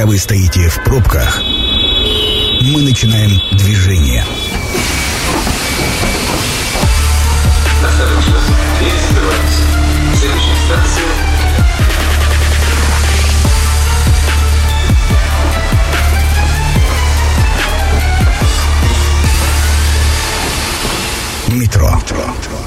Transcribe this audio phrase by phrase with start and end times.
[0.00, 4.24] Пока вы стоите в пробках, мы начинаем движение.
[7.86, 8.40] Осторожно,
[8.78, 8.92] дверь
[21.60, 22.00] Метро.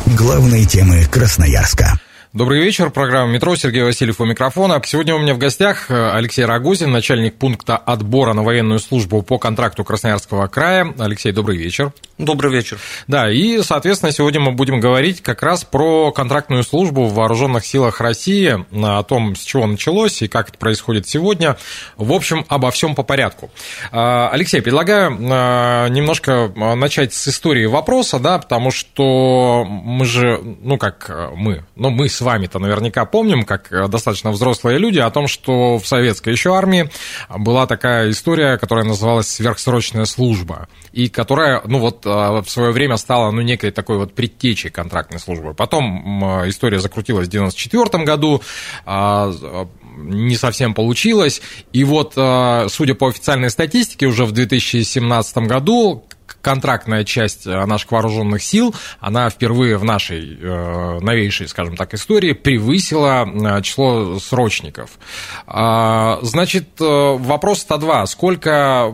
[0.05, 1.99] Главные темы Красноярска.
[2.33, 2.89] Добрый вечер.
[2.89, 3.55] Программа «Метро».
[3.55, 4.81] Сергей Васильев у микрофона.
[4.83, 9.37] Сегодня у меня в гостях э, Алексей Рогозин, начальник пункта отбора на военную службу по
[9.37, 10.95] контракту Красноярского края.
[10.97, 11.93] Алексей, добрый вечер.
[12.17, 12.79] Добрый вечер.
[13.07, 18.01] Да, и, соответственно, сегодня мы будем говорить как раз про контрактную службу в Вооруженных силах
[18.01, 21.57] России, о том, с чего началось и как это происходит сегодня.
[21.97, 23.51] В общем, обо всем по порядку.
[23.91, 30.79] А, Алексей, предлагаю а, немножко начать с истории вопроса, да, потому что мы же, ну
[30.79, 35.77] как мы, ну мы с вами-то наверняка помним, как достаточно взрослые люди, о том, что
[35.77, 36.89] в советской еще армии
[37.29, 42.97] была такая история, которая называлась сверхсрочная служба, и которая, ну вот, а, в свое время
[42.97, 45.53] стала, ну, некой такой вот предтечей контрактной службы.
[45.53, 48.41] Потом история закрутилась в 94 году,
[48.85, 49.31] а,
[49.95, 51.41] не совсем получилось.
[51.71, 56.03] И вот, судя по официальной статистике, уже в 2017 году
[56.43, 62.33] контрактная часть э, наших вооруженных сил, она впервые в нашей э, новейшей, скажем так, истории
[62.33, 64.91] превысила э, число срочников.
[65.47, 68.07] А, значит, вопрос 102.
[68.07, 68.93] Сколько,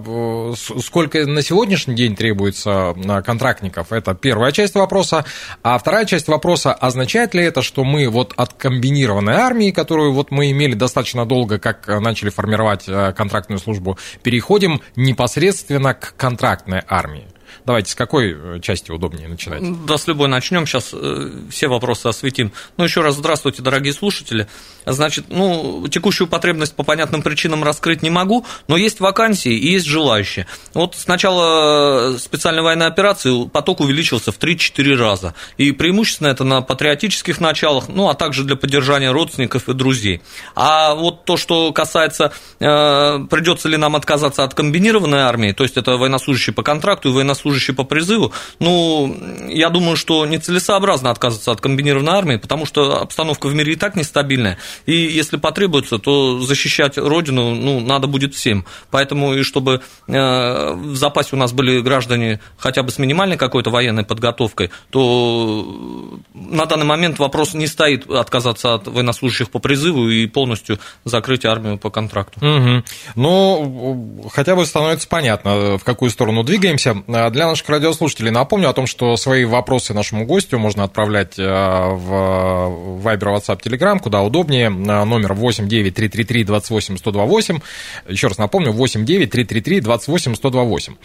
[0.79, 2.93] сколько на сегодняшний день требуется
[3.25, 3.91] контрактников?
[3.91, 5.25] Это первая часть вопроса.
[5.63, 10.29] А вторая часть вопроса, означает ли это, что мы вот от комбинированной армии, которую вот
[10.29, 17.25] мы имели достаточно долго, как начали формировать контрактную службу, переходим непосредственно к контрактной армии?
[17.69, 19.61] Давайте, с какой э, части удобнее начинать?
[19.85, 20.65] Да, с любой начнем.
[20.65, 22.51] Сейчас э, все вопросы осветим.
[22.77, 24.47] Ну, еще раз здравствуйте, дорогие слушатели.
[24.87, 29.85] Значит, ну, текущую потребность по понятным причинам раскрыть не могу, но есть вакансии и есть
[29.85, 30.47] желающие.
[30.73, 35.35] Вот с начала специальной военной операции поток увеличился в 3-4 раза.
[35.57, 40.23] И преимущественно это на патриотических началах, ну, а также для поддержания родственников и друзей.
[40.55, 45.77] А вот то, что касается, э, придется ли нам отказаться от комбинированной армии, то есть
[45.77, 49.15] это военнослужащие по контракту и военнослужащие по призыву, ну,
[49.47, 53.95] я думаю, что нецелесообразно отказываться от комбинированной армии, потому что обстановка в мире и так
[53.95, 58.65] нестабильная, и если потребуется, то защищать Родину ну, надо будет всем.
[58.91, 63.69] Поэтому и чтобы э, в запасе у нас были граждане хотя бы с минимальной какой-то
[63.69, 70.27] военной подготовкой, то на данный момент вопрос не стоит отказаться от военнослужащих по призыву и
[70.27, 72.39] полностью закрыть армию по контракту.
[72.45, 72.83] Угу.
[73.15, 77.03] Ну, хотя бы становится понятно, в какую сторону двигаемся.
[77.07, 83.01] Для наших радиослушателей напомню о том, что свои вопросы нашему гостю можно отправлять э, в
[83.03, 87.59] Viber, WhatsApp, Telegram, куда удобнее номер 89333 28 128.
[88.07, 90.95] Еще раз напомню, 89333 28 128.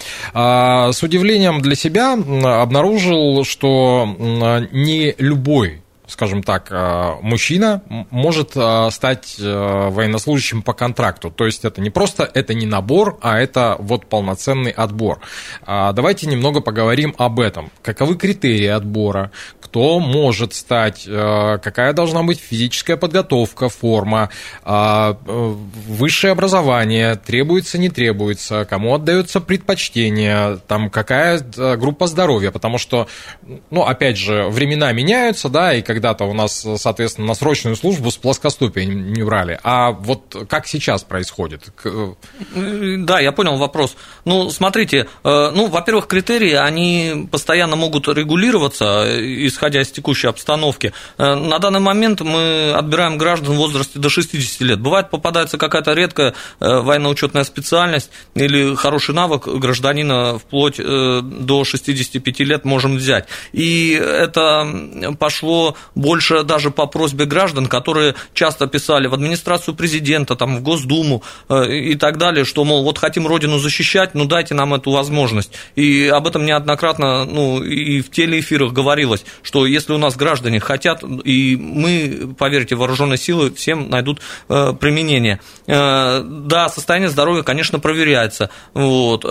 [0.92, 4.06] С удивлением для себя обнаружил, что
[4.72, 11.30] не любой скажем так, э, мужчина может э, стать э, военнослужащим по контракту.
[11.30, 15.20] То есть это не просто, это не набор, а это вот полноценный отбор.
[15.62, 17.70] А давайте немного поговорим об этом.
[17.82, 19.30] Каковы критерии отбора?
[19.60, 21.04] Кто может стать?
[21.04, 24.30] Какая должна быть физическая подготовка, форма?
[24.64, 28.66] Высшее образование требуется, не требуется?
[28.66, 30.58] Кому отдается предпочтение?
[30.68, 31.40] Там какая
[31.76, 32.50] группа здоровья?
[32.50, 33.08] Потому что,
[33.70, 38.10] ну, опять же, времена меняются, да, и когда когда-то у нас, соответственно, на срочную службу
[38.10, 39.60] с плоскостопия не брали.
[39.62, 41.72] А вот как сейчас происходит?
[42.54, 43.96] Да, я понял вопрос.
[44.24, 49.06] Ну, смотрите, э, ну, во-первых, критерии, они постоянно могут регулироваться,
[49.46, 50.92] исходя из текущей обстановки.
[51.16, 54.80] Э, на данный момент мы отбираем граждан в возрасте до 60 лет.
[54.80, 62.64] Бывает, попадается какая-то редкая э, военно-учетная специальность или хороший навык гражданина вплоть до 65 лет
[62.64, 63.26] можем взять.
[63.52, 64.66] И это
[65.20, 71.22] пошло больше даже по просьбе граждан, которые часто писали в администрацию президента, там, в Госдуму
[71.48, 75.52] э, и так далее, что, мол, вот хотим Родину защищать, ну дайте нам эту возможность.
[75.76, 81.02] И об этом неоднократно ну, и в телеэфирах говорилось, что если у нас граждане хотят,
[81.02, 85.40] и мы, поверьте, вооруженные силы всем найдут э, применение.
[85.66, 88.50] Э, да, состояние здоровья, конечно, проверяется.
[88.72, 89.24] Вот.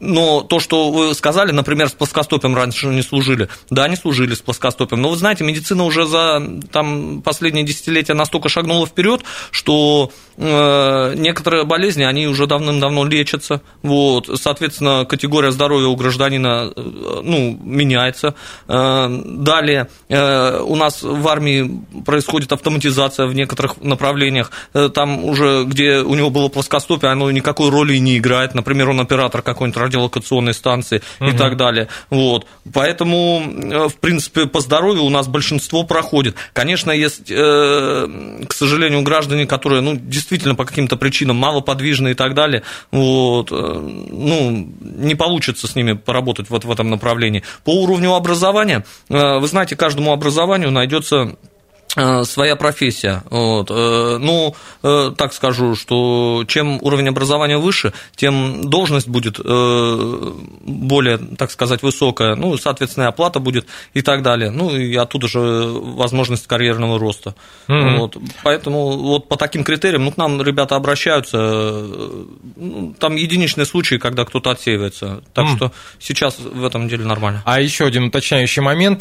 [0.00, 4.40] Но то, что вы сказали, например, с плоскостопием раньше не служили, да, не служили с
[4.40, 5.02] плоскостопием, плоскостопием.
[5.02, 11.64] Но вы знаете, медицина уже за там, последние десятилетия настолько шагнула вперед, что э, некоторые
[11.64, 13.60] болезни, они уже давным-давно лечатся.
[13.82, 18.34] Вот, соответственно, категория здоровья у гражданина э, ну, меняется.
[18.68, 24.50] Э, далее, э, у нас в армии происходит автоматизация в некоторых направлениях.
[24.74, 28.54] Э, там уже, где у него было плоскостопие, оно никакой роли не играет.
[28.54, 31.30] Например, он оператор какой-нибудь радиолокационной станции угу.
[31.30, 31.88] и так далее.
[32.10, 32.46] Вот.
[32.72, 36.36] Поэтому, э, в принципе, по здоровью у нас большинство проходит.
[36.52, 42.34] Конечно, есть, э, к сожалению, граждане, которые ну, действительно по каким-то причинам малоподвижны и так
[42.34, 47.42] далее, вот, ну, не получится с ними поработать вот в этом направлении.
[47.64, 51.34] По уровню образования, вы знаете, каждому образованию найдется Э,
[52.24, 53.22] своя профессия.
[53.30, 53.70] Вот.
[53.70, 61.50] Э, ну, э, так скажу, что чем уровень образования выше, тем должность будет более, так
[61.50, 64.50] сказать, высокая, ну, соответственно, оплата будет и так далее.
[64.50, 67.34] Ну, и оттуда же возможность карьерного роста.
[67.68, 67.98] Mm-hmm.
[67.98, 68.16] Вот.
[68.42, 71.38] Поэтому вот по таким критериям, ну, к нам ребята обращаются,
[72.56, 75.22] ну, там единичные случаи, когда кто-то отсеивается.
[75.32, 75.56] Так mm-hmm.
[75.56, 77.42] что сейчас в этом деле нормально.
[77.44, 79.00] А еще один уточняющий момент.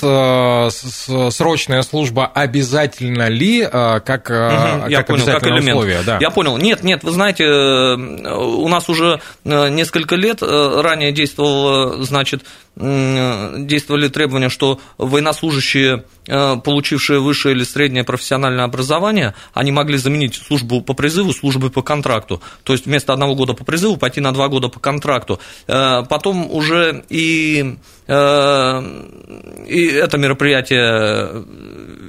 [1.33, 5.77] Срочная служба обязательно обязательно ли э, как, угу, я как понял, как элемент.
[5.77, 6.03] условие?
[6.05, 6.17] Да.
[6.21, 6.57] Я понял.
[6.57, 12.43] Нет, нет, вы знаете, э, у нас уже несколько лет ранее действовало, значит,
[12.75, 20.93] действовали требования, что военнослужащие, получившие высшее или среднее профессиональное образование, они могли заменить службу по
[20.93, 22.41] призыву службой по контракту.
[22.63, 25.39] То есть вместо одного года по призыву пойти на два года по контракту.
[25.67, 27.77] Потом уже и
[28.07, 31.45] и это мероприятие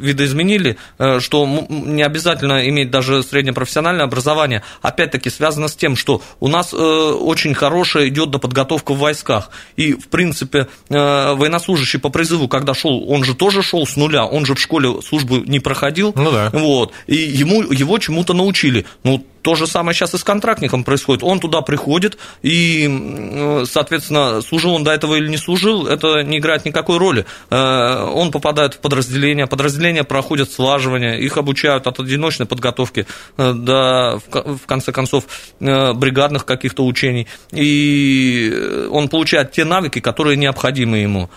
[0.00, 6.48] видоизменили, э, что не обязательно иметь даже среднепрофессиональное образование, опять-таки связано с тем, что у
[6.48, 9.50] нас э, очень хорошая идет подготовка в войсках.
[9.76, 14.24] И, в принципе, э, военнослужащий по призыву, когда шел, он же тоже шел с нуля,
[14.24, 16.12] он же в школе службу не проходил.
[16.16, 16.50] Ну да.
[16.52, 18.86] Вот, и ему, его чему-то научили.
[19.04, 21.22] Ну, то же самое сейчас и с контрактником происходит.
[21.22, 26.64] Он туда приходит, и, соответственно, служил он до этого или не служил, это не играет
[26.64, 27.26] никакой роли.
[27.50, 33.06] Э, он попадает в подразделение, подразделения проходят слаживание, их обучают от одиночной подготовки
[33.36, 35.28] э, до, в конце концов,
[35.60, 41.30] э, бригадных каких-то учений, и он получает те навыки, которые необходимы ему.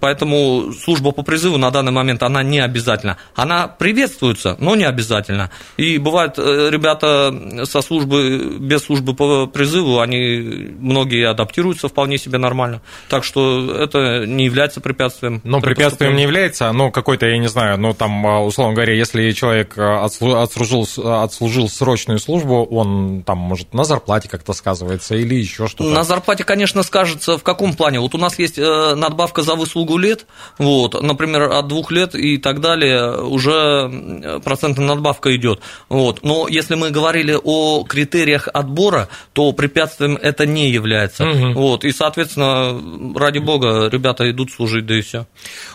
[0.00, 3.16] Поэтому служба по призыву на данный момент, она не обязательна.
[3.34, 5.50] Она приветствуется, но не обязательно.
[5.76, 7.34] И бывают ребята
[7.64, 12.82] со службы, без службы по призыву, они многие адаптируются вполне себе нормально.
[13.08, 15.40] Так что это не является препятствием.
[15.44, 19.30] Но препятствием не является, но какой-то, я не знаю, ну там, а, условно говоря, если
[19.32, 25.90] человек отслужил, отслужил срочную службу, он там, может, на зарплате как-то сказывается или еще что-то?
[25.90, 28.00] На зарплате, конечно, скажется в каком плане.
[28.00, 30.26] Вот у нас есть э, надбавка за выслугу лет,
[30.58, 35.60] вот, например, от двух лет и так далее, уже процентная надбавка идет.
[35.88, 36.22] Вот.
[36.22, 41.28] Но если мы говорили о критериях отбора, то препятствием это не является.
[41.28, 41.52] Угу.
[41.52, 41.84] Вот.
[41.84, 45.26] И, соответственно, ради бога, ребята идут служить, да и все.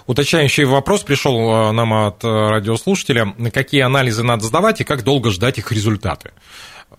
[0.07, 3.33] Уточняющий вопрос пришел э, нам от э, радиослушателя.
[3.53, 6.31] Какие анализы надо сдавать и как долго ждать их результаты?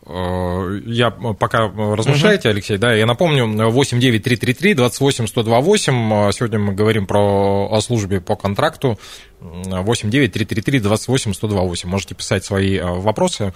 [0.07, 2.55] Э, я пока размышляете, угу.
[2.55, 6.33] Алексей, да, я напомню, 89333 28 128.
[6.33, 8.99] Сегодня мы говорим про о службе по контракту.
[9.45, 11.89] 8 9 333 28 128.
[11.89, 13.53] Можете писать свои э, вопросы.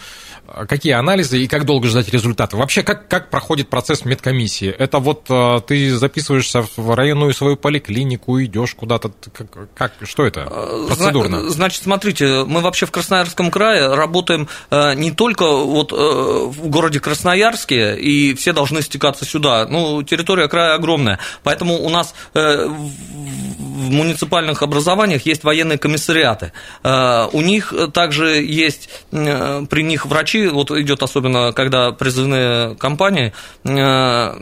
[0.69, 2.56] Какие анализы и как долго ждать результаты?
[2.56, 4.69] Вообще, как, как проходит процесс медкомиссии?
[4.69, 10.44] Это вот э, ты записываешься в районную свою поликлинику, идешь куда-то, как, как, что это
[10.88, 11.49] процедурно?
[11.49, 17.96] Значит, смотрите, мы вообще в Красноярском крае работаем э, не только вот в городе Красноярске,
[17.96, 19.66] и все должны стекаться сюда.
[19.66, 22.14] Ну, территория края огромная, поэтому у нас
[23.78, 26.52] в муниципальных образованиях есть военные комиссариаты.
[26.82, 33.32] Э, у них также есть э, при них врачи, вот идет особенно, когда призывные кампании,
[33.64, 34.35] э,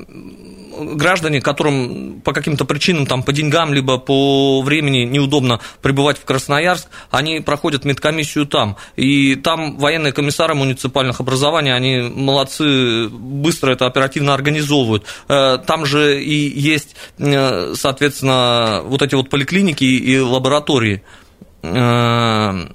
[0.97, 6.89] граждане, которым по каким-то причинам, там, по деньгам, либо по времени неудобно пребывать в Красноярск,
[7.11, 8.77] они проходят медкомиссию там.
[8.97, 15.05] И там военные комиссары муниципальных образований, они молодцы, быстро это оперативно организовывают.
[15.29, 21.03] Э, там же и есть, э, соответственно, вот эти вот поликлиники и лаборатории
[21.63, 22.67] э,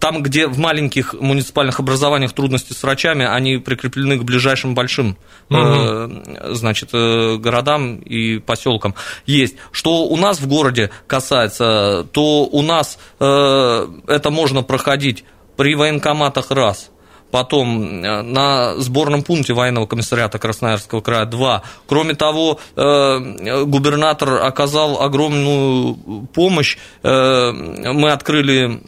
[0.00, 5.16] там, где в маленьких муниципальных образованиях трудности с врачами, они прикреплены к ближайшим большим
[5.48, 6.54] угу.
[6.54, 8.94] значит, э, городам и поселкам.
[9.26, 9.56] Есть.
[9.70, 15.24] Что у нас в городе касается, то у нас э, это можно проходить
[15.56, 16.90] при военкоматах раз–
[17.32, 21.62] потом на сборном пункте военного комиссариата Красноярского края 2.
[21.86, 25.94] Кроме того, губернатор оказал огромную
[26.34, 26.76] помощь.
[27.02, 28.82] Мы открыли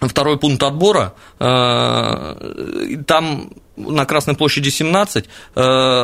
[0.00, 1.14] второй пункт отбора.
[1.38, 5.24] Там на Красной площади 17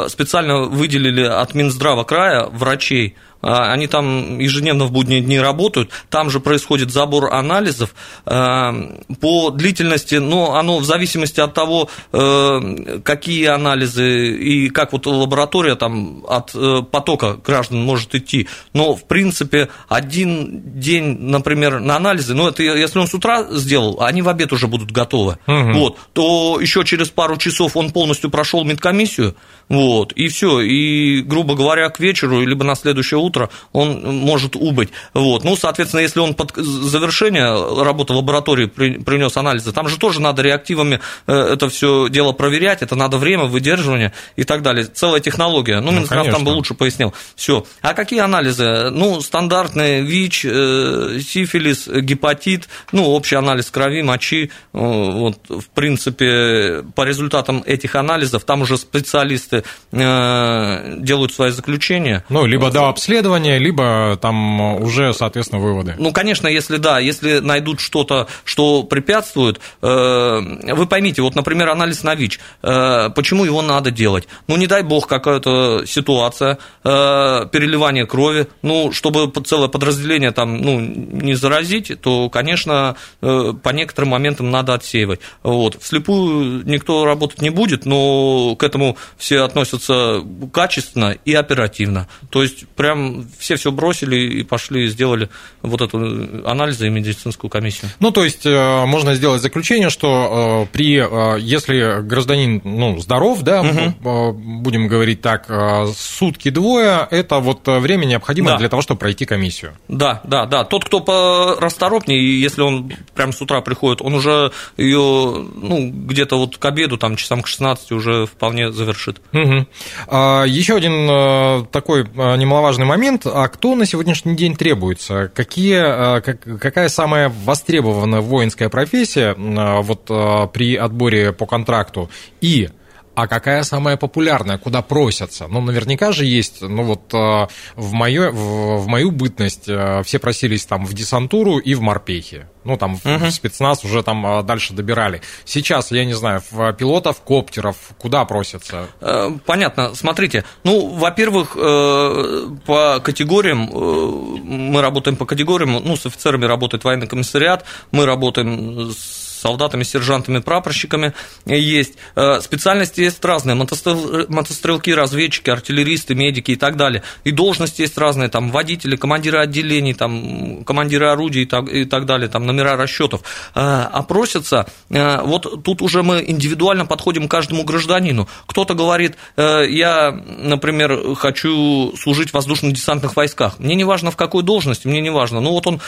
[0.08, 3.16] специально выделили от Минздрава края врачей
[3.46, 7.94] они там ежедневно в будние дни работают, там же происходит забор анализов.
[8.24, 8.74] А,
[9.20, 15.76] по длительности, ну, оно в зависимости от того, э, какие анализы и как вот лаборатория
[15.76, 18.48] там от э, потока граждан может идти.
[18.72, 23.98] Но, в принципе, один день, например, на анализы, ну, это если он с утра сделал,
[24.00, 25.72] они в обед уже будут готовы, угу.
[25.72, 29.36] вот, то еще через пару часов он полностью прошел медкомиссию,
[29.68, 33.35] вот, и все, и, грубо говоря, к вечеру, либо на следующее утро
[33.72, 34.90] он может убыть.
[35.14, 35.44] Вот.
[35.44, 41.00] Ну, соответственно, если он под завершение работы лаборатории принес анализы, там же тоже надо реактивами
[41.26, 44.84] э, это все дело проверять, это надо время, выдерживание и так далее.
[44.84, 45.80] Целая технология.
[45.80, 47.14] Ну, Минздрав ну, там бы лучше пояснил.
[47.34, 47.66] Все.
[47.82, 48.90] А какие анализы?
[48.90, 54.50] Ну, стандартные ВИЧ, э, сифилис, гепатит, ну, общий анализ крови, мочи.
[54.72, 54.78] Э,
[55.12, 62.24] вот, в принципе, по результатам этих анализов там уже специалисты делают свои заключения.
[62.28, 63.25] Ну, либо до обследования,
[63.58, 65.94] либо там уже, соответственно, выводы.
[65.98, 72.02] Ну, конечно, если да, если найдут что-то, что препятствует, э, вы поймите, вот, например, анализ
[72.02, 74.28] на ВИЧ, э, почему его надо делать?
[74.48, 81.34] Ну, не дай бог, какая-то ситуация, переливание крови, ну, чтобы целое подразделение там, ну, не
[81.34, 85.20] заразить, то, конечно, по некоторым моментам надо отсеивать.
[85.42, 85.80] Вот.
[85.82, 92.08] Вслепую никто работать не будет, но к этому все относятся качественно и оперативно.
[92.30, 93.05] То есть прям
[93.38, 95.28] все все бросили и пошли сделали
[95.62, 95.98] вот эту
[96.44, 97.90] анализы и медицинскую комиссию.
[98.00, 103.42] Ну, то есть э, можно сделать заключение, что э, при, э, если гражданин ну, здоров,
[103.42, 104.32] да, угу.
[104.32, 105.50] будем говорить так,
[105.96, 108.56] сутки двое, это вот время необходимо да.
[108.58, 109.72] для того, чтобы пройти комиссию.
[109.88, 110.64] Да, да, да.
[110.64, 116.56] Тот, кто расторопнее, если он прям с утра приходит, он уже ее ну, где-то вот
[116.56, 119.20] к обеду, там, часам к 16 уже вполне завершит.
[119.32, 119.66] Угу.
[120.08, 122.95] А, еще один такой немаловажный момент.
[123.26, 125.30] А кто на сегодняшний день требуется?
[125.34, 132.10] Какие, а, как, какая самая востребованная воинская профессия а, вот, а, при отборе по контракту?
[132.40, 132.70] И
[133.16, 135.48] а какая самая популярная, куда просятся?
[135.48, 139.68] Ну, наверняка же есть, ну вот в мою, в мою бытность
[140.04, 143.30] все просились там в десантуру и в морпехи ну, там, угу.
[143.30, 145.22] спецназ уже там а, дальше добирали.
[145.44, 148.88] Сейчас, я не знаю, в пилотов коптеров куда просятся?
[149.00, 149.94] Э, понятно.
[149.94, 156.82] Смотрите, ну, во-первых, э, по категориям, э, мы работаем по категориям, ну, с офицерами работает
[156.82, 161.12] военный комиссариат, мы работаем с солдатами, сержантами, прапорщиками
[161.44, 161.94] есть.
[162.16, 167.02] Э, специальности есть разные, мотострелки, разведчики, артиллеристы, медики и так далее.
[167.22, 172.06] И должности есть разные, там водители, командиры отделений, там, командиры орудий и так, и так
[172.06, 173.20] далее, там номера расчетов.
[173.54, 178.28] Опросятся, э, э, вот тут уже мы индивидуально подходим к каждому гражданину.
[178.46, 183.58] Кто-то говорит, я, например, хочу служить в воздушно-десантных войсках.
[183.58, 185.40] Мне не важно, в какой должности, мне не важно.
[185.40, 185.80] Ну вот он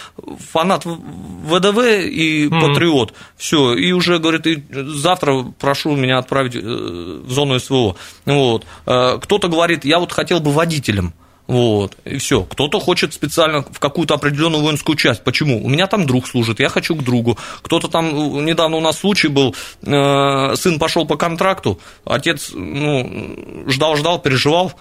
[0.53, 2.61] фанат ВДВ и mm-hmm.
[2.61, 7.97] патриот все, и уже, говорит, и завтра прошу меня отправить э, в зону СВО.
[8.27, 8.67] Вот.
[8.87, 11.15] Э, кто-то говорит, я вот хотел бы водителем.
[11.49, 12.43] Вот, и все.
[12.43, 15.25] Кто-то хочет специально в какую-то определенную воинскую часть.
[15.25, 15.65] Почему?
[15.65, 17.39] У меня там друг служит, я хочу к другу.
[17.63, 24.19] Кто-то там, недавно у нас случай был, э, сын пошел по контракту, отец ну, ждал-ждал,
[24.19, 24.75] переживал,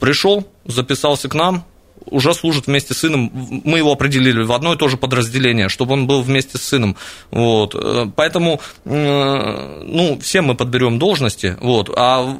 [0.00, 1.66] пришел, записался к нам,
[2.06, 3.30] уже служит вместе с сыном.
[3.64, 6.96] Мы его определили в одно и то же подразделение, чтобы он был вместе с сыном.
[7.30, 7.74] Вот.
[7.74, 12.36] Э, поэтому, э, ну, все мы подберем должности, вот, а,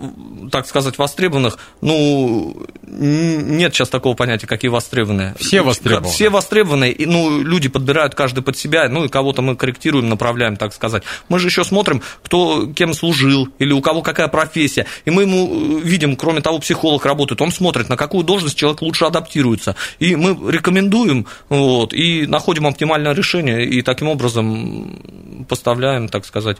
[0.51, 5.35] так сказать, востребованных, ну, нет сейчас такого понятия, какие востребованные.
[5.39, 6.13] Все востребованные.
[6.13, 10.73] Все востребованные, ну, люди подбирают каждый под себя, ну, и кого-то мы корректируем, направляем, так
[10.73, 11.03] сказать.
[11.29, 15.79] Мы же еще смотрим, кто кем служил, или у кого какая профессия, и мы ему
[15.79, 19.77] видим, кроме того, психолог работает, он смотрит, на какую должность человек лучше адаптирует рекомендуется.
[19.99, 26.59] И мы рекомендуем вот, и находим оптимальное решение, и таким образом поставляем, так сказать,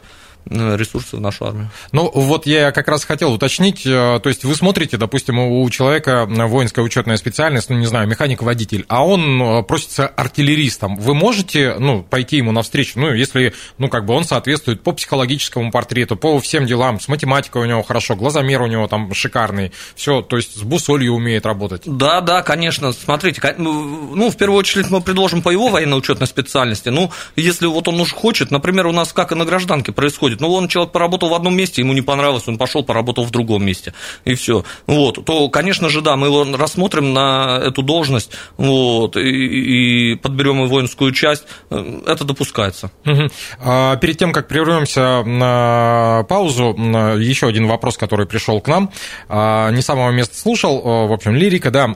[0.49, 1.69] ресурсы в нашу армию.
[1.91, 6.25] Ну, вот я как раз хотел уточнить, э, то есть вы смотрите, допустим, у человека
[6.27, 12.03] воинская учетная специальность, ну, не знаю, механик-водитель, а он э, просится артиллеристом, вы можете, ну,
[12.03, 16.65] пойти ему навстречу, ну, если, ну, как бы он соответствует по психологическому портрету, по всем
[16.65, 20.61] делам, с математикой у него хорошо, глазомер у него там шикарный, все, то есть с
[20.61, 21.83] бусолью умеет работать.
[21.85, 27.11] Да, да, конечно, смотрите, ну, в первую очередь мы предложим по его военно-учетной специальности, ну,
[27.35, 30.41] если вот он уж хочет, например, у нас как и на гражданке происходит, происходит.
[30.41, 33.65] Ну, он человек поработал в одном месте, ему не понравилось, он пошел, поработал в другом
[33.65, 33.93] месте,
[34.25, 34.63] и все.
[34.87, 40.63] Вот, то, конечно же, да, мы его рассмотрим на эту должность, вот, и, и подберем
[40.63, 42.91] и воинскую часть, это допускается.
[43.05, 43.29] Угу.
[43.59, 46.75] А, перед тем, как прервемся на паузу,
[47.19, 48.91] еще один вопрос, который пришел к нам,
[49.29, 51.95] а, не самого места слушал, в общем, лирика, да.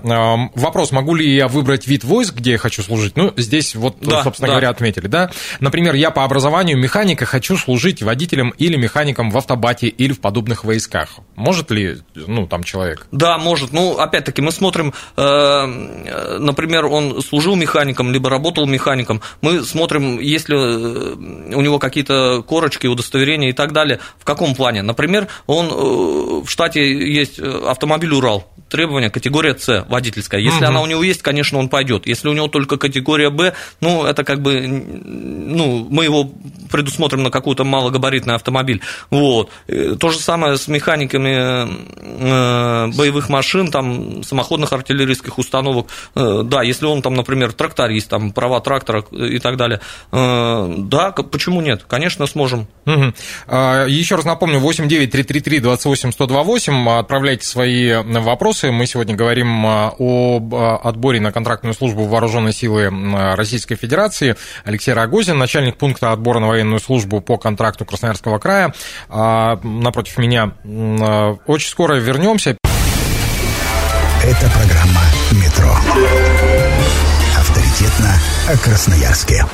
[0.56, 3.16] Вопрос, могу ли я выбрать вид войск, где я хочу служить?
[3.16, 4.54] Ну, здесь вот, да, собственно да.
[4.54, 5.32] говоря, отметили, да.
[5.60, 10.64] Например, я по образованию механика хочу служить водителем или механиком в автобате или в подобных
[10.64, 11.10] войсках.
[11.36, 13.08] Может ли, ну, там человек?
[13.12, 13.72] Да, может.
[13.72, 15.66] Ну, опять-таки, мы смотрим, э,
[16.40, 19.22] например, он служил механиком, либо работал механиком.
[19.42, 24.00] Мы смотрим, если э, у него какие-то корочки, удостоверения и так далее.
[24.18, 24.82] В каком плане?
[24.82, 30.40] Например, он э, в штате есть автомобиль Урал, требования категория С, водительская.
[30.40, 30.68] Если угу.
[30.68, 32.08] она у него есть, конечно, он пойдет.
[32.08, 36.32] Если у него только категория Б, ну, это как бы, ну, мы его
[36.72, 38.82] предусмотрим на какой-то малогабаритный автомобиль.
[39.10, 39.50] Вот.
[39.68, 45.88] Э, то же самое с механиками э, боевых машин, там, самоходных артиллерийских установок.
[46.16, 51.62] Э, да, если он там, например, тракторист, там, права трактора и так далее, да, почему
[51.62, 51.84] нет?
[51.88, 52.68] Конечно, сможем.
[52.86, 53.14] Угу.
[53.88, 58.04] Еще раз напомню, 89 28 128, отправляйте свои
[58.60, 58.72] вопросы.
[58.72, 62.90] Мы сегодня говорим об отборе на контрактную службу в вооруженные силы
[63.36, 64.36] Российской Федерации.
[64.66, 68.74] Алексей Рогозин, начальник пункта отбора на военную службу по контракту Красноярского края.
[69.10, 70.52] Напротив меня
[71.46, 72.58] очень скоро вернемся.
[74.24, 75.02] Это программа
[75.32, 75.74] «Метро».
[77.38, 78.14] Авторитетно
[78.50, 79.46] о Красноярске.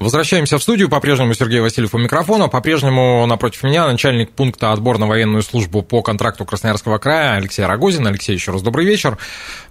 [0.00, 0.88] Возвращаемся в студию.
[0.88, 2.48] По-прежнему Сергей Васильев у микрофона.
[2.48, 8.06] По-прежнему напротив меня начальник пункта отбора на военную службу по контракту Красноярского края Алексей Рогозин.
[8.06, 9.18] Алексей, еще раз добрый вечер.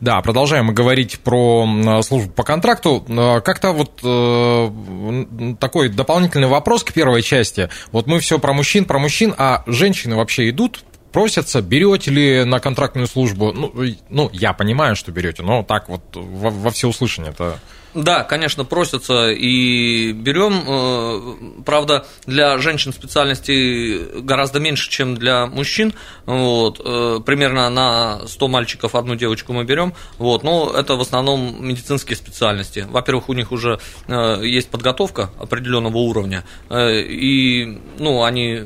[0.01, 1.67] Да, продолжаем мы говорить про
[2.03, 3.03] службу по контракту.
[3.43, 7.69] Как-то вот э, такой дополнительный вопрос к первой части.
[7.91, 12.59] Вот мы все про мужчин, про мужчин, а женщины вообще идут просятся, берете ли на
[12.59, 13.51] контрактную службу?
[13.51, 13.74] Ну,
[14.09, 17.59] ну я понимаю, что берете, но так вот во, во всеуслышание это...
[17.93, 20.63] Да, конечно, просятся и берем.
[20.67, 25.93] Э, правда, для женщин специальностей гораздо меньше, чем для мужчин.
[26.25, 29.93] Вот, э, примерно на 100 мальчиков одну девочку мы берем.
[30.19, 32.86] Вот, но это в основном медицинские специальности.
[32.89, 38.65] Во-первых, у них уже э, есть подготовка определенного уровня, и ну, они,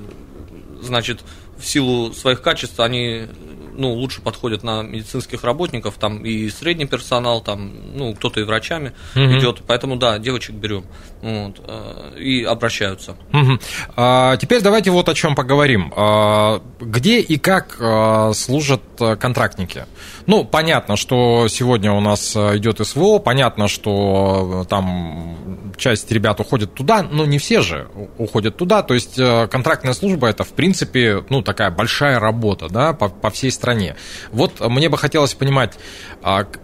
[0.81, 1.21] значит,
[1.57, 3.27] в силу своих качеств они
[3.75, 8.93] ну, лучше подходят на медицинских работников, там и средний персонал, там, ну, кто-то и врачами
[9.15, 9.37] угу.
[9.37, 9.61] идет.
[9.67, 10.85] Поэтому да, девочек берем
[11.21, 13.15] вот, э, и обращаются.
[13.31, 13.59] Угу.
[13.95, 15.91] А, теперь давайте вот о чем поговорим.
[15.95, 19.85] А, где и как а, служат э, контрактники?
[20.25, 25.37] Ну, понятно, что сегодня у нас э, идет СВО, понятно, что там
[25.77, 28.83] часть ребят уходит туда, но не все же уходят туда.
[28.83, 33.51] То есть контрактная служба это, в принципе, ну, такая большая работа, да, по, по всей
[33.51, 33.95] стране.
[34.31, 35.73] Вот мне бы хотелось понимать,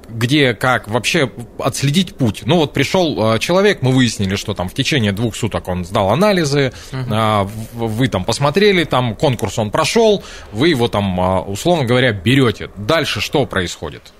[0.09, 2.43] где, как, вообще отследить путь.
[2.45, 6.71] Ну, вот пришел человек, мы выяснили, что там в течение двух суток он сдал анализы,
[6.91, 12.69] uh вы там посмотрели, там конкурс он прошел, вы его там, а, условно говоря, берете.
[12.75, 14.13] Дальше что происходит?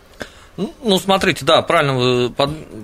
[0.83, 2.29] Ну, смотрите, да, правильно вы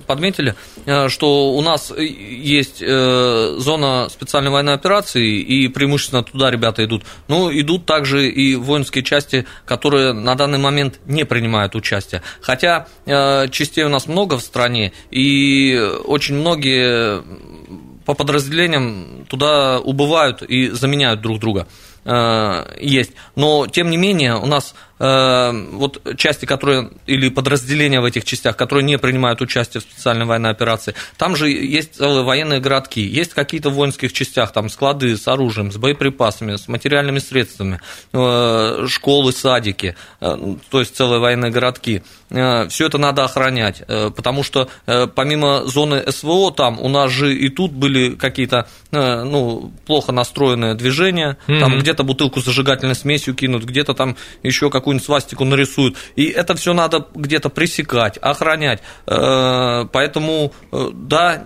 [0.07, 0.55] подметили,
[0.85, 7.03] э, что у нас есть э, зона специальной военной операции, и преимущественно туда ребята идут.
[7.27, 12.21] Но идут также и воинские части, которые на данный момент не принимают участие.
[12.39, 17.23] Хотя э, частей у нас много в стране, и очень многие
[18.05, 21.67] по подразделениям туда убывают и заменяют друг друга
[22.79, 23.13] есть.
[23.35, 28.85] Но, тем не менее, у нас вот части, которые, или подразделения в этих частях, которые
[28.85, 33.69] не принимают участие в специальной военной операции, там же есть целые военные городки, есть какие-то
[33.69, 37.81] в воинских частях, там склады с оружием, с боеприпасами, с материальными средствами,
[38.13, 42.03] э, школы, садики, э, то есть целые военные городки.
[42.29, 47.71] Все это надо охранять, потому что помимо зоны СВО, там у нас же и тут
[47.71, 51.59] были какие-то ну, плохо настроенные движения, mm-hmm.
[51.59, 55.97] там где-то бутылку с зажигательной смесью кинут, где-то там еще как какую-нибудь свастику нарисуют.
[56.15, 58.81] И это все надо где-то пресекать, охранять.
[59.07, 61.43] Э, поэтому, э, да,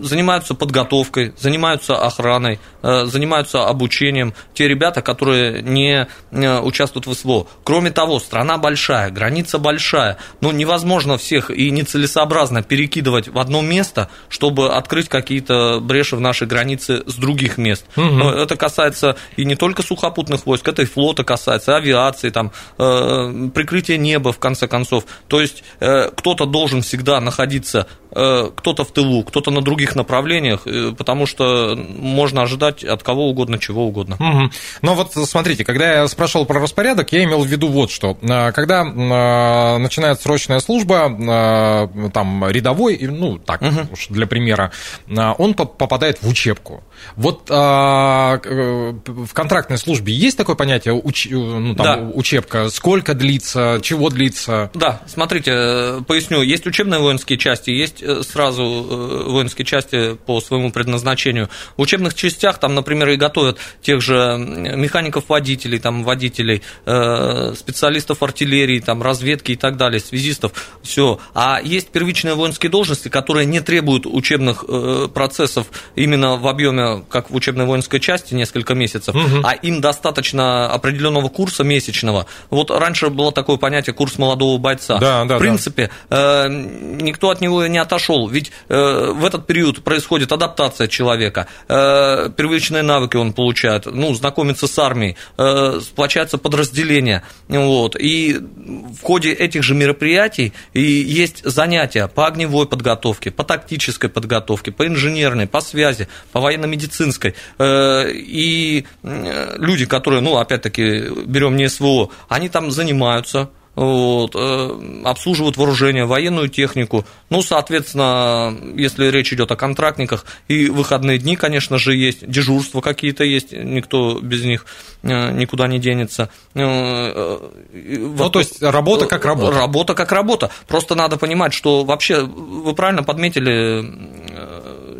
[0.00, 7.46] занимаются подготовкой, занимаются охраной, э, занимаются обучением те ребята, которые не участвуют в СВО.
[7.64, 10.16] Кроме того, страна большая, граница большая.
[10.40, 16.48] Ну, невозможно всех и нецелесообразно перекидывать в одно место, чтобы открыть какие-то бреши в нашей
[16.48, 17.84] границе с других мест.
[17.96, 18.28] Угу.
[18.28, 24.32] Это касается и не только сухопутных войск, это и флота касается, авиации, там, прикрытие неба,
[24.32, 25.04] в конце концов.
[25.28, 30.92] То есть кто-то должен всегда находиться Э, кто-то в тылу, кто-то на других направлениях, э,
[30.96, 34.16] потому что можно ожидать от кого угодно, чего угодно.
[34.16, 34.50] Угу.
[34.82, 38.18] Но вот смотрите, когда я спрашивал про распорядок, я имел в виду вот что.
[38.22, 43.92] Э, когда начинает срочная служба, там рядовой, ну так угу.
[43.92, 44.72] уж для примера,
[45.08, 46.82] он попадает в учебку.
[47.16, 48.90] Вот в
[49.32, 51.28] контрактной службе есть такое понятие уч...
[51.30, 51.98] ну, там, да.
[52.14, 52.69] учебка?
[52.70, 54.70] Сколько длится, чего длится?
[54.74, 56.42] Да, смотрите, поясню.
[56.42, 61.48] Есть учебные воинские части, есть э, сразу э, воинские части по своему предназначению.
[61.76, 68.80] В учебных частях там, например, и готовят тех же механиков-водителей, там, водителей, э, специалистов артиллерии,
[68.80, 70.52] там, разведки и так далее, связистов,
[70.82, 71.18] все.
[71.34, 74.64] А есть первичные воинские должности, которые не требуют учебных
[75.12, 79.40] процессов именно в объеме, как в учебной воинской части, несколько месяцев, угу.
[79.42, 82.26] а им достаточно определенного курса месячного.
[82.50, 84.98] Вот раньше было такое понятие курс молодого бойца.
[84.98, 86.48] Да, да, в принципе, да.
[86.48, 88.28] никто от него не от отошел.
[88.28, 94.66] Ведь э, в этот период происходит адаптация человека, э, первичные навыки он получает, ну, знакомится
[94.66, 97.22] с армией, э, сплочается подразделение.
[97.48, 104.08] Вот, и в ходе этих же мероприятий и есть занятия по огневой подготовке, по тактической
[104.08, 107.34] подготовке, по инженерной, по связи, по военно-медицинской.
[107.58, 115.56] Э, и люди, которые, ну, опять-таки, берем не СВО, они там занимаются, вот, э, обслуживают
[115.56, 117.04] вооружение, военную технику.
[117.30, 123.24] Ну, соответственно, если речь идет о контрактниках, и выходные дни, конечно же, есть, дежурства какие-то
[123.24, 124.66] есть, никто без них
[125.02, 126.30] э, никуда не денется.
[126.54, 127.38] Э,
[127.72, 129.56] ну, то есть работа как работа.
[129.58, 130.50] Работа как работа.
[130.66, 133.82] Просто надо понимать, что вообще, вы правильно подметили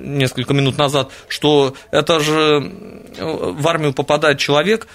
[0.00, 2.72] несколько минут назад, что это же
[3.18, 4.86] в армию попадает человек,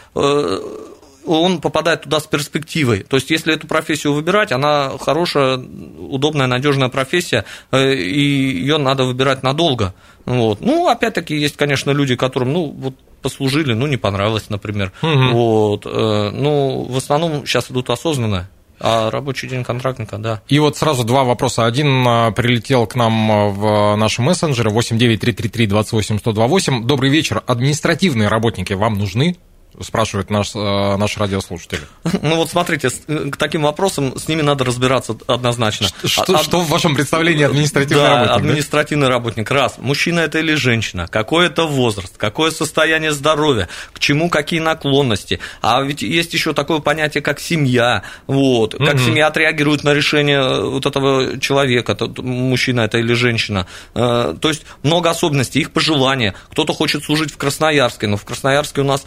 [1.25, 3.03] он попадает туда с перспективой.
[3.03, 8.21] То есть, если эту профессию выбирать, она хорошая, удобная, надежная профессия, э, и
[8.59, 9.93] ее надо выбирать надолго.
[10.25, 10.61] Вот.
[10.61, 14.91] Ну, опять-таки, есть, конечно, люди, которым, ну, вот послужили, ну, не понравилось, например.
[15.01, 15.29] Угу.
[15.31, 15.85] Вот.
[15.85, 18.49] Э, ну, в основном сейчас идут осознанно.
[18.79, 20.41] А рабочий день контрактника, да.
[20.47, 21.65] И вот сразу два вопроса.
[21.65, 26.85] Один а, прилетел к нам в наши мессенджеры 8933 28 128.
[26.85, 27.41] Добрый вечер.
[27.47, 29.37] Административные работники вам нужны?
[29.81, 31.81] Спрашивает наш, э, наш радиослушатель.
[32.21, 35.87] Ну вот смотрите, э, к таким вопросам с ними надо разбираться однозначно.
[36.03, 38.35] Что, а, что в вашем представлении административный да, работник?
[38.35, 39.13] административный да?
[39.13, 39.51] работник.
[39.51, 45.39] Раз, мужчина это или женщина, какой это возраст, какое состояние здоровья, к чему какие наклонности.
[45.61, 48.03] А ведь есть еще такое понятие, как семья.
[48.27, 53.67] Вот, как mm семья отреагирует на решение вот этого человека, мужчина это или женщина.
[53.93, 56.33] Э, то есть много особенностей, их пожелания.
[56.51, 59.05] Кто-то хочет служить в Красноярске, но в Красноярске у нас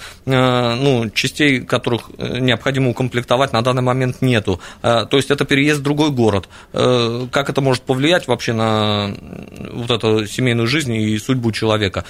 [0.74, 4.60] ну, частей, которых э, необходимо укомплектовать, на данный момент нету.
[4.82, 6.48] Э, то есть это переезд в другой город.
[6.72, 9.14] Э, как это может повлиять вообще на
[9.72, 12.04] вот эту семейную жизнь и судьбу человека?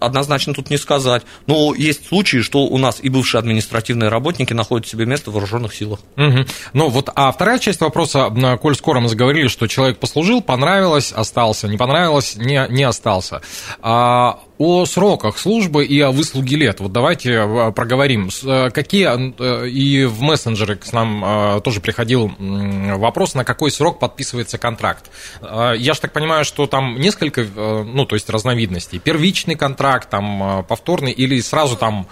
[0.00, 1.22] Однозначно тут не сказать.
[1.46, 5.74] Но есть случаи, что у нас и бывшие административные работники находят себе место в вооруженных
[5.74, 6.00] силах.
[6.16, 6.46] Угу.
[6.72, 11.68] Ну вот, а вторая часть вопроса, коль скоро мы заговорили, что человек послужил, понравилось, остался,
[11.68, 13.40] не понравилось, не, не остался.
[13.82, 16.80] А о сроках службы и о выслуге лет.
[16.80, 18.30] Вот давайте э, проговорим.
[18.44, 24.58] Э, какие, э, и в мессенджеры к нам тоже приходил вопрос, на какой срок подписывается
[24.58, 25.10] контракт.
[25.42, 28.98] Я же так понимаю, что там несколько, ну, то есть разновидностей.
[28.98, 32.06] Первичный контракт, там, повторный или сразу там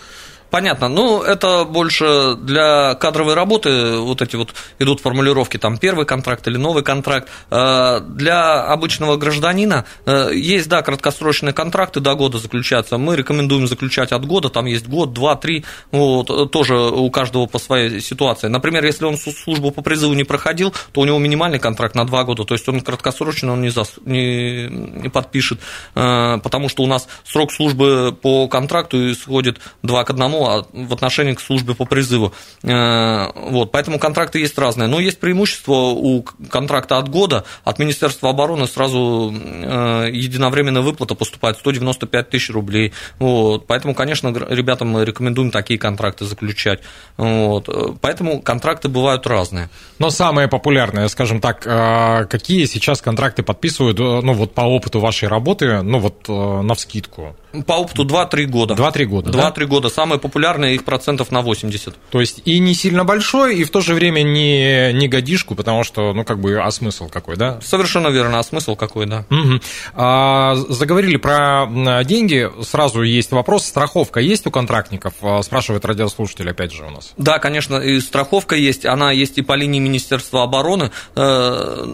[0.53, 0.89] Понятно.
[0.89, 6.59] Ну, это больше для кадровой работы, вот эти вот идут формулировки, там, первый контракт или
[6.59, 7.31] новый контракт.
[7.51, 12.99] Э, для обычного гражданина э, есть, да, краткосрочные контракты до года заключаться.
[12.99, 17.59] Мы рекомендуем заключать от года, там есть год, два, три, вот, тоже у каждого по
[17.59, 18.49] своей ситуации.
[18.49, 22.25] Например, если он службу по призыву не проходил, то у него минимальный контракт на два
[22.25, 23.95] года, то есть он краткосрочный, он не, зас...
[24.05, 25.09] не...
[25.09, 25.61] подпишет,
[25.95, 30.93] э, потому что у нас срок службы по контракту исходит два к одному а в
[30.93, 32.33] отношении к службе по призыву.
[32.63, 34.89] Э, вот, поэтому контракты есть разные.
[34.89, 37.45] Но есть преимущество у контракта от года.
[37.65, 42.93] От Министерства обороны сразу э, единовременная выплата поступает 195 тысяч рублей.
[43.19, 46.81] Вот, поэтому, конечно, ребятам мы рекомендуем такие контракты заключать.
[47.17, 47.69] Вот,
[48.01, 49.71] поэтому контракты бывают разные.
[49.99, 55.29] Но самые популярные, скажем так, э, какие сейчас контракты подписывают, ну вот по опыту вашей
[55.29, 57.37] работы, ну вот на вскидку?
[57.67, 58.75] По опыту 2-3 года.
[58.75, 59.67] 2-3 года, 2-3 да?
[59.67, 59.89] года.
[59.89, 61.95] Самое популярное их процентов на 80.
[62.11, 65.85] То есть и не сильно большой, и в то же время не, не годишку, потому
[65.85, 67.61] что, ну, как бы, а смысл какой, да?
[67.63, 69.27] Совершенно верно, а смысл какой, да.
[69.31, 69.61] Угу.
[69.95, 71.67] А, заговорили про
[72.05, 75.15] деньги, сразу есть вопрос, страховка есть у контрактников?
[75.21, 77.13] А, спрашивает радиослушатель, опять же, у нас.
[77.19, 80.91] Да, конечно, и страховка есть, она есть и по линии Министерства обороны.
[81.17, 81.87] Э,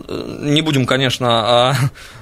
[0.42, 1.70] не будем, конечно,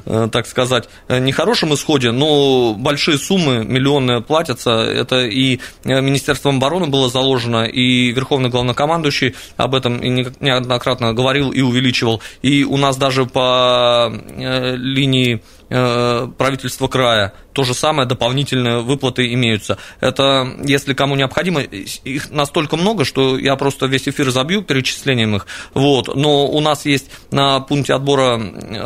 [0.07, 7.09] о, так сказать, нехорошем исходе, но большие суммы, миллионы платятся, это и Министерством обороны было
[7.09, 14.12] заложено, и Верховный главнокомандующий об этом неоднократно говорил и увеличивал, и у нас даже по
[14.12, 17.33] э, линии Э, правительства края.
[17.53, 19.79] То же самое, дополнительные выплаты имеются.
[20.01, 25.47] Это, если кому необходимо, их настолько много, что я просто весь эфир забью перечислением их.
[25.73, 26.15] Вот.
[26.15, 28.39] Но у нас есть на пункте отбора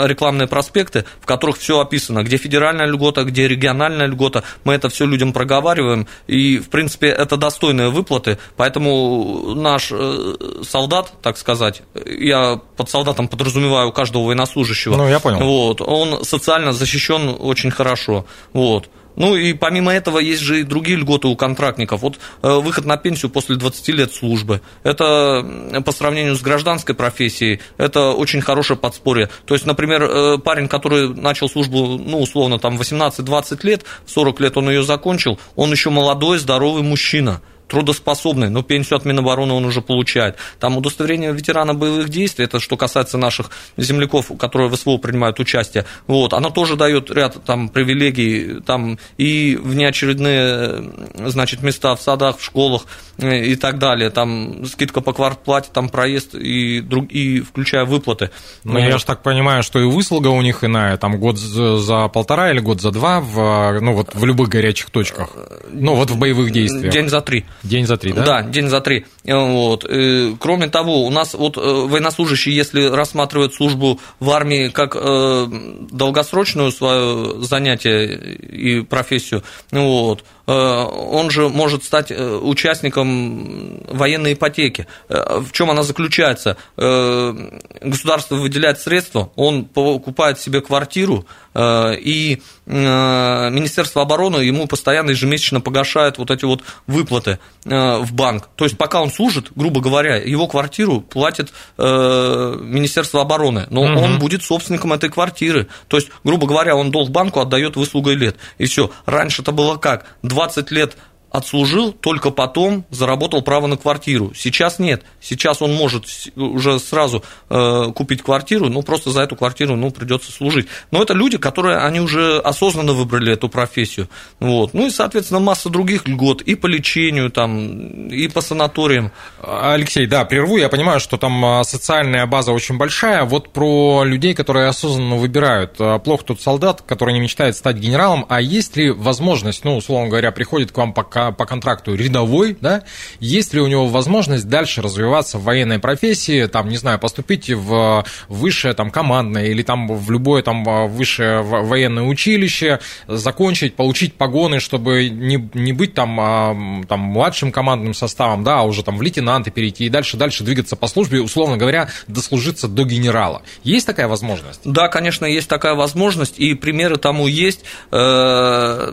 [0.07, 4.45] рекламные проспекты, в которых все описано, где федеральная льгота, где региональная льгота.
[4.65, 6.07] Мы это все людям проговариваем.
[6.29, 8.39] И, в принципе, это достойные выплаты.
[8.57, 14.97] Поэтому наш э, солдат, так сказать, я под солдатом подразумеваю каждого военнослужащего.
[14.97, 15.41] Ну, я понял.
[15.41, 18.27] Вот, он социально защищен очень хорошо.
[18.53, 18.89] Вот.
[19.17, 22.01] Ну и помимо этого есть же и другие льготы у контрактников.
[22.03, 24.63] Вот э, выход на пенсию после 20 лет службы.
[24.83, 25.45] Это
[25.85, 29.29] по сравнению с гражданской профессией, это очень хорошее подспорье.
[29.45, 34.57] То есть, например, э, парень, который начал службу, ну, условно, там 18-20 лет, 40 лет
[34.57, 39.81] он ее закончил, он еще молодой, здоровый мужчина трудоспособный, но пенсию от Минобороны он уже
[39.81, 40.37] получает.
[40.59, 45.87] Там удостоверение ветерана боевых действий, это что касается наших земляков, которые в СВО принимают участие,
[46.07, 52.45] вот, оно тоже дает ряд там привилегий, там и внеочередные, значит, места в садах, в
[52.45, 52.83] школах
[53.19, 58.31] э, и так далее, там скидка по квартплате, там проезд и, друг, и включая выплаты.
[58.65, 62.51] Ну, я же так понимаю, что и выслуга у них иная, там год за полтора
[62.51, 65.31] или год за два, в, ну, вот в любых горячих точках,
[65.71, 66.93] ну, вот в боевых действиях.
[66.93, 67.45] День за три.
[67.63, 68.25] День за три, да?
[68.25, 69.05] Да, день за три.
[69.25, 69.85] Вот.
[69.89, 75.47] И, кроме того, у нас вот э, военнослужащие, если рассматривают службу в армии как э,
[75.91, 84.87] долгосрочную свое занятие и профессию, вот, э, он же может стать участником военной ипотеки.
[85.09, 86.57] В чем она заключается?
[86.77, 96.31] Государство выделяет средства, он покупает себе квартиру, и Министерство обороны ему постоянно ежемесячно погашает вот
[96.31, 98.49] эти вот выплаты в банк.
[98.57, 104.01] То есть пока он служит, грубо говоря, его квартиру платит э, Министерство обороны, но угу.
[104.01, 105.69] он будет собственником этой квартиры.
[105.89, 108.37] То есть, грубо говоря, он долг банку отдает выслугой лет.
[108.59, 108.91] И все.
[109.07, 110.07] Раньше это было как?
[110.41, 110.97] 20 лет
[111.31, 114.33] отслужил, только потом заработал право на квартиру.
[114.35, 115.05] Сейчас нет.
[115.21, 116.05] Сейчас он может
[116.37, 120.67] уже сразу э, купить квартиру, ну просто за эту квартиру ну, придется служить.
[120.91, 124.09] Но это люди, которые они уже осознанно выбрали эту профессию.
[124.41, 124.75] Вот.
[124.75, 129.13] Ну и, соответственно, масса других льгот и по лечению, там, и по санаториям.
[129.41, 130.57] Алексей, да, прерву.
[130.57, 133.25] Я понимаю, что там а, социальная база очень большая.
[133.25, 135.77] Вот про людей, которые осознанно выбирают.
[135.79, 138.27] А, плохо тот солдат, который не мечтает стать генералом.
[138.29, 142.83] А есть ли возможность, ну, условно говоря, приходит к вам пока по контракту рядовой, да,
[143.21, 148.05] есть ли у него возможность дальше развиваться в военной профессии, там, не знаю, поступить в
[148.29, 155.09] высшее там командное или там в любое там высшее военное училище, закончить, получить погоны, чтобы
[155.09, 156.57] не, не быть там, а,
[156.89, 160.77] там младшим командным составом, да, а уже там в лейтенанты перейти и дальше, дальше двигаться
[160.77, 163.43] по службе, условно говоря, дослужиться до генерала.
[163.65, 164.61] Есть такая возможность?
[164.65, 167.61] Да, конечно, есть такая возможность, и примеры тому есть.
[167.93, 168.93] Э,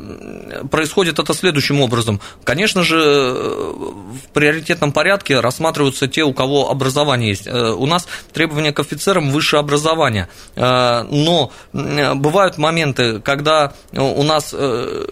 [0.70, 2.17] происходит это следующим образом.
[2.44, 7.48] Конечно же, в приоритетном порядке рассматриваются те, у кого образование есть.
[7.48, 10.28] Э, у нас требования к офицерам высшее образование.
[10.56, 15.08] Э, но бывают моменты, когда у нас э,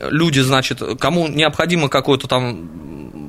[0.00, 2.86] люди, значит, кому необходимо какое-то там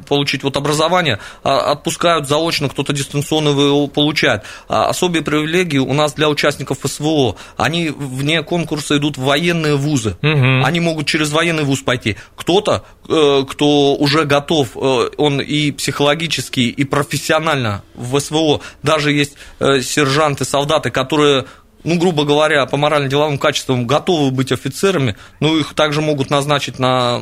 [0.07, 4.43] получить вот образование, а, отпускают заочно, кто-то дистанционно его получает.
[4.67, 7.35] А особые привилегии у нас для участников СВО.
[7.57, 10.17] Они вне конкурса идут в военные вузы.
[10.21, 10.65] Угу.
[10.65, 12.15] Они могут через военный вуз пойти.
[12.35, 19.33] Кто-то, э, кто уже готов, э, он и психологически, и профессионально в СВО, даже есть
[19.59, 21.45] э, сержанты, солдаты, которые
[21.83, 27.21] ну, грубо говоря, по морально-деловым качествам готовы быть офицерами, но их также могут назначить на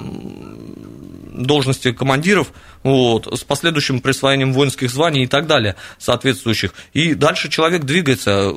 [1.35, 6.73] должности командиров, вот, с последующим присвоением воинских званий и так далее, соответствующих.
[6.93, 8.53] И дальше человек двигается.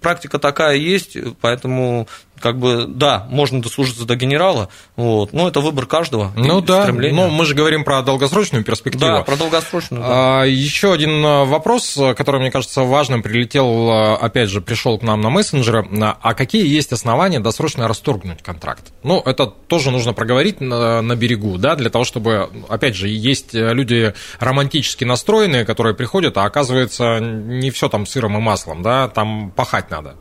[0.00, 2.08] Практика такая есть, поэтому
[2.40, 6.32] как бы, да, можно дослужиться до генерала, вот, но это выбор каждого.
[6.36, 7.24] Ну да, стремление.
[7.24, 9.04] но мы же говорим про долгосрочную перспективу.
[9.04, 10.02] Да, про долгосрочную.
[10.02, 10.42] Да.
[10.42, 15.02] А, еще один а, вопрос, который, мне кажется, важным, прилетел, а, опять же, пришел к
[15.02, 15.86] нам на мессенджеры.
[16.20, 18.92] А какие есть основания досрочно расторгнуть контракт?
[19.02, 23.50] Ну, это тоже нужно проговорить на, на берегу, да, для того, чтобы, опять же, есть
[23.52, 29.50] люди романтически настроенные, которые приходят, а оказывается, не все там сыром и маслом, да, там
[29.50, 30.16] пахать надо.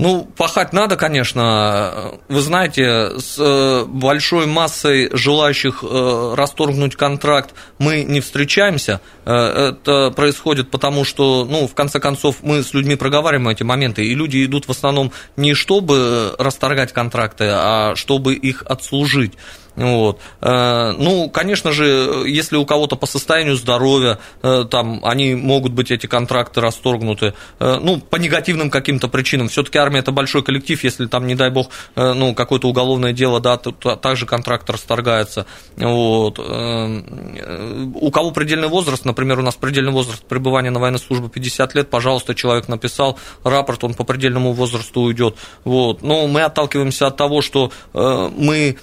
[0.00, 2.14] Ну, пахать надо, конечно.
[2.28, 9.02] Вы знаете, с э, большой массой желающих э, расторгнуть контракт мы не встречаемся.
[9.26, 14.06] Э, это происходит потому, что, ну, в конце концов, мы с людьми проговариваем эти моменты,
[14.06, 19.34] и люди идут в основном не чтобы расторгать контракты, а чтобы их отслужить.
[19.80, 20.20] Вот.
[20.42, 25.90] Э, ну, конечно же, если у кого-то по состоянию здоровья, э, там, они могут быть,
[25.90, 29.48] эти контракты расторгнуты, э, ну, по негативным каким-то причинам.
[29.48, 33.56] Все-таки армия– это большой коллектив, если там, не дай бог, ну, какое-то уголовное дело, да,
[33.56, 35.46] то также контракт расторгается.
[35.76, 36.38] Вот.
[36.38, 41.88] У кого предельный возраст, например, у нас предельный возраст пребывания на военной службе 50 лет,
[41.88, 45.36] пожалуйста, человек написал рапорт, он по предельному возрасту уйдет.
[45.64, 46.02] Вот.
[46.02, 48.76] Но мы отталкиваемся от того, что мы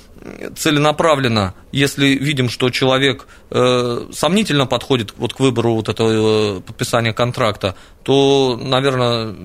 [0.56, 7.14] целенаправленно, если видим, что человек э, сомнительно подходит вот к выбору вот этого э, подписания
[7.14, 9.36] контракта, то, наверное,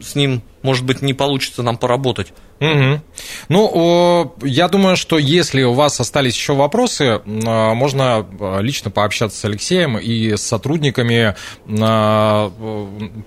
[0.00, 2.32] с ним, может быть, не получится нам поработать.
[2.60, 3.00] Угу.
[3.48, 9.38] Ну, я думаю, что если у вас остались еще вопросы, э, можно э, лично пообщаться
[9.38, 11.34] с Алексеем и с сотрудниками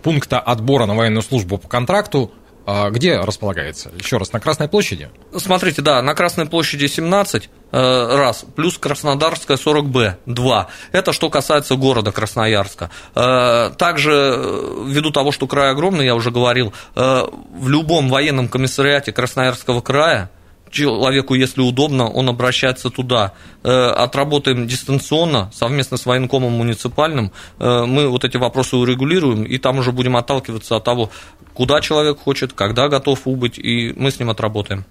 [0.01, 2.31] пункта отбора на военную службу по контракту
[2.69, 3.91] а где располагается?
[3.97, 5.09] Еще раз, на Красной площади?
[5.37, 10.67] Смотрите, да, на Красной площади 17 э, раз, плюс Краснодарская 40Б 2.
[10.91, 12.91] Это что касается города Красноярска.
[13.15, 19.13] Э, также, э, ввиду того, что край огромный, я уже говорил, в любом военном комиссариате
[19.13, 20.29] Красноярского края
[20.71, 23.33] человеку, если удобно, он обращается туда.
[23.63, 29.79] Э, отработаем дистанционно, совместно с военкомом муниципальным, э, мы вот эти вопросы урегулируем, и там
[29.79, 31.09] уже будем отталкиваться от того,
[31.53, 34.85] куда человек хочет, когда готов убыть, и мы с ним отработаем.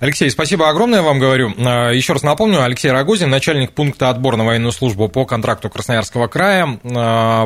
[0.00, 1.54] Алексей, спасибо огромное вам говорю.
[1.56, 6.26] Э, Еще раз напомню, Алексей Рогозин, начальник пункта отбора на военную службу по контракту Красноярского
[6.26, 6.78] края.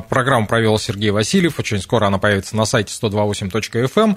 [0.08, 4.16] Программу провел Сергей Васильев, очень скоро она появится на сайте 128.fm.